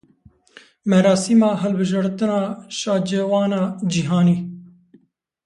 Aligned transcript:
Merasîma 0.89 1.51
hilbijartina 1.61 2.41
şaciwana 2.79 3.63
cîhanî. 3.91 4.37